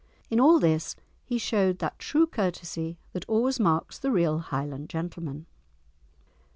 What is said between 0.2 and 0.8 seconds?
In all